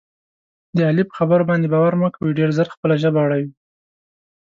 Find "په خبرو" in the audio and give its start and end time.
1.07-1.47